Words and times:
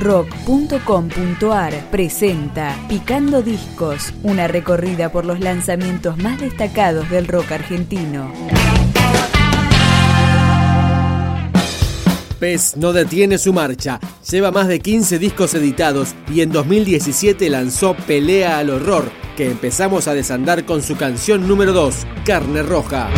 rock.com.ar 0.00 1.90
presenta 1.90 2.76
Picando 2.88 3.42
Discos, 3.42 4.12
una 4.22 4.48
recorrida 4.48 5.12
por 5.12 5.26
los 5.26 5.40
lanzamientos 5.40 6.16
más 6.18 6.40
destacados 6.40 7.08
del 7.10 7.28
rock 7.28 7.52
argentino. 7.52 8.32
PES 12.40 12.78
no 12.78 12.94
detiene 12.94 13.36
su 13.36 13.52
marcha. 13.52 14.00
Lleva 14.28 14.50
más 14.50 14.66
de 14.66 14.80
15 14.80 15.18
discos 15.18 15.54
editados 15.54 16.14
y 16.32 16.40
en 16.40 16.50
2017 16.50 17.50
lanzó 17.50 17.94
Pelea 17.94 18.58
al 18.58 18.70
Horror, 18.70 19.12
que 19.36 19.50
empezamos 19.50 20.08
a 20.08 20.14
desandar 20.14 20.64
con 20.64 20.82
su 20.82 20.96
canción 20.96 21.46
número 21.46 21.74
2, 21.74 22.06
Carne 22.24 22.62
Roja. 22.62 23.10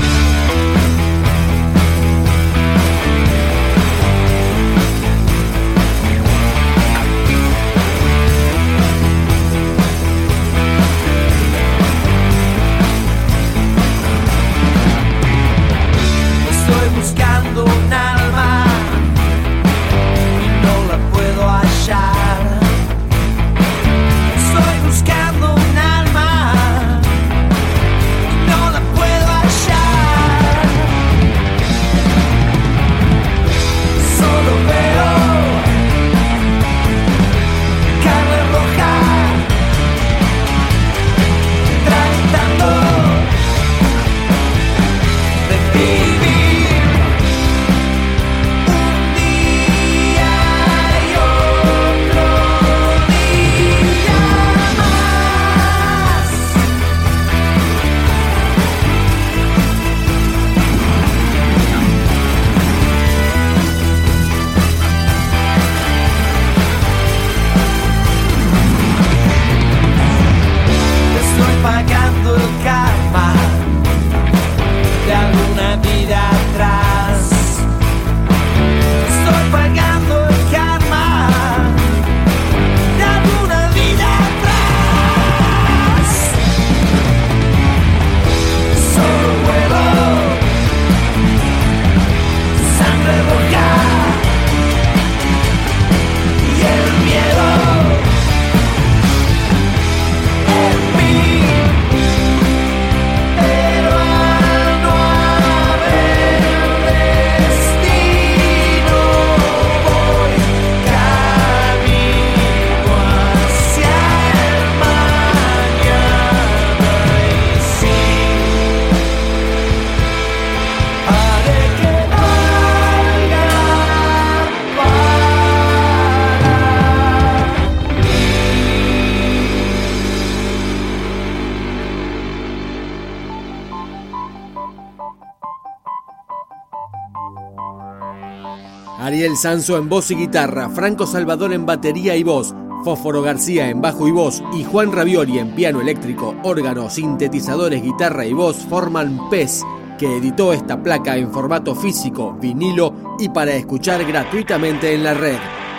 Ariel 139.02 139.36
Sanso 139.36 139.76
en 139.78 139.88
voz 139.88 140.12
y 140.12 140.14
guitarra, 140.14 140.70
Franco 140.70 141.08
Salvador 141.08 141.52
en 141.52 141.66
batería 141.66 142.14
y 142.14 142.22
voz, 142.22 142.54
Fósforo 142.84 143.20
García 143.20 143.68
en 143.68 143.80
bajo 143.80 144.06
y 144.06 144.12
voz 144.12 144.44
y 144.56 144.62
Juan 144.62 144.92
Ravioli 144.92 145.40
en 145.40 145.56
piano 145.56 145.80
eléctrico, 145.80 146.36
órgano, 146.44 146.88
sintetizadores, 146.88 147.82
guitarra 147.82 148.24
y 148.24 148.32
voz 148.32 148.58
forman 148.58 149.28
PES, 149.28 149.64
que 149.98 150.18
editó 150.18 150.52
esta 150.52 150.80
placa 150.80 151.16
en 151.16 151.32
formato 151.32 151.74
físico, 151.74 152.34
vinilo 152.40 153.16
y 153.18 153.28
para 153.28 153.54
escuchar 153.54 154.04
gratuitamente 154.04 154.94
en 154.94 155.02
la 155.02 155.14
red. 155.14 155.38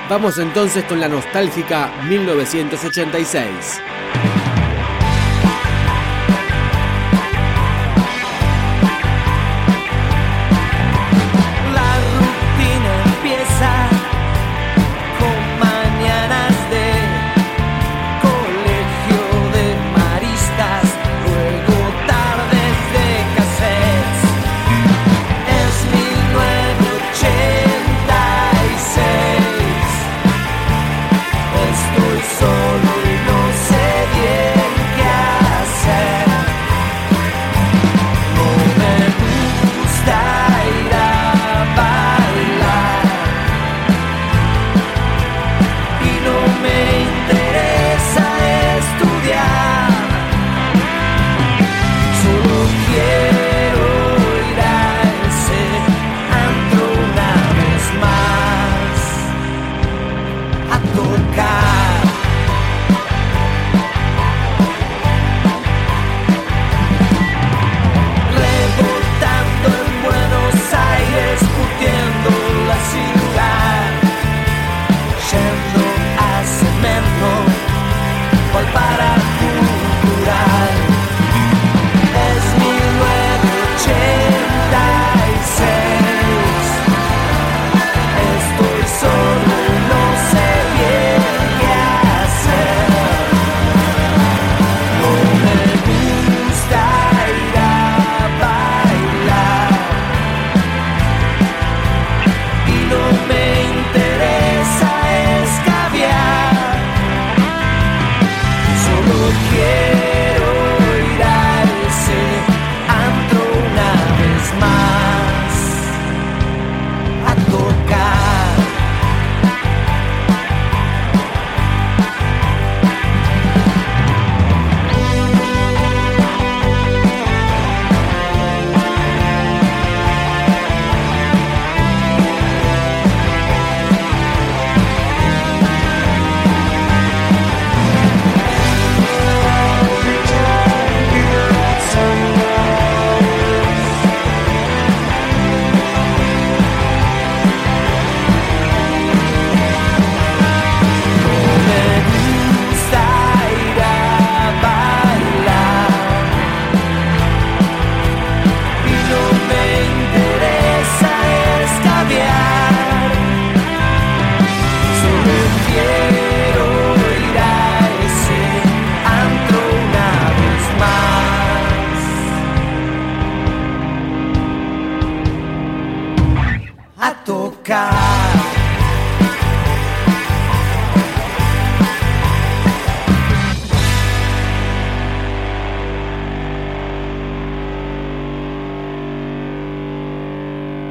Vamos 0.10 0.38
entonces 0.38 0.84
con 0.84 1.00
la 1.00 1.08
nostálgica 1.08 1.94
1986. 2.10 3.93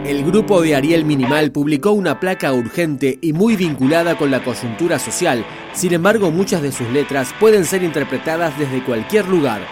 El 0.04 0.24
grupo 0.24 0.60
de 0.62 0.74
Ariel 0.74 1.04
Minimal 1.04 1.52
publicó 1.52 1.92
una 1.92 2.18
placa 2.18 2.52
urgente 2.52 3.18
y 3.20 3.32
muy 3.32 3.56
vinculada 3.56 4.16
con 4.16 4.30
la 4.30 4.42
coyuntura 4.42 4.98
social. 4.98 5.44
Sin 5.72 5.92
embargo, 5.92 6.30
muchas 6.30 6.62
de 6.62 6.72
sus 6.72 6.88
letras 6.88 7.32
pueden 7.38 7.64
ser 7.64 7.82
interpretadas 7.82 8.58
desde 8.58 8.84
cualquier 8.84 9.28
lugar. 9.28 9.62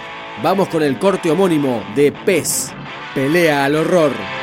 Vamos 0.43 0.69
con 0.69 0.83
el 0.83 0.99
corte 0.99 1.31
homónimo 1.31 1.83
de 1.97 2.13
Pez, 2.13 2.73
Pelea 3.15 3.65
al 3.65 3.77
Horror. 3.77 4.40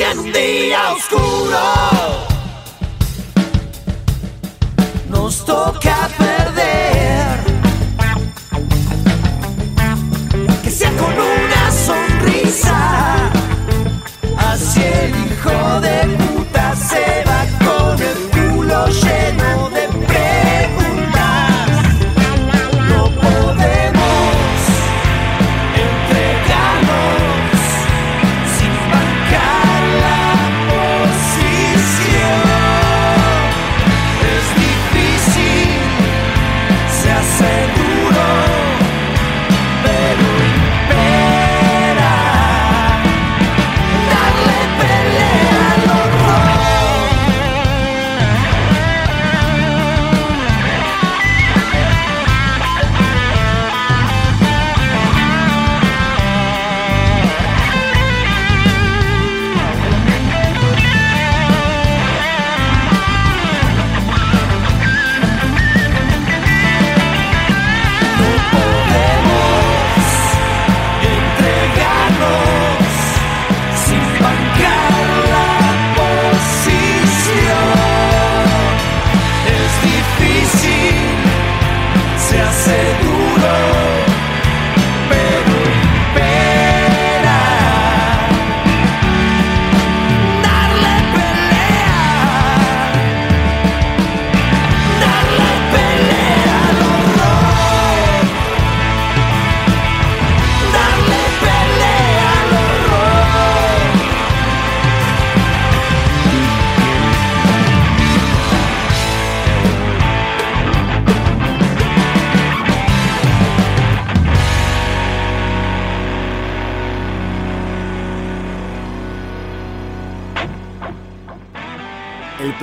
En 0.00 0.18
un 0.20 0.32
día 0.32 0.92
oscuro. 0.92 1.58
Nos 5.08 5.44
toca 5.44 6.08
perder, 6.16 7.40
que 10.62 10.70
sea 10.70 10.92
con 10.92 11.12
una 11.12 11.72
sonrisa, 11.72 13.30
así 14.38 14.82
el 14.82 15.10
hijo 15.26 15.80
de 15.80 16.16
puta 16.16 16.76
se 16.76 17.27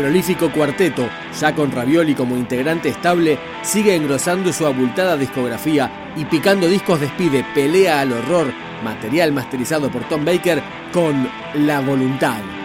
prolífico 0.06 0.52
cuarteto, 0.52 1.10
ya 1.42 1.56
con 1.56 1.72
Ravioli 1.72 2.14
como 2.14 2.38
integrante 2.38 2.90
estable, 2.90 3.40
sigue 3.64 3.96
engrosando 3.96 4.54
su 4.54 4.68
abultada 4.68 5.18
discografía 5.18 6.12
y 6.16 6.26
Picando 6.26 6.68
Discos 6.68 7.00
despide 7.00 7.44
Pelea 7.56 8.02
al 8.02 8.14
Horror, 8.14 8.54
material 8.84 9.32
masterizado 9.32 9.90
por 9.90 10.08
Tom 10.08 10.24
Baker, 10.24 10.62
con 10.94 11.28
La 11.56 11.82
Voluntad. 11.82 12.65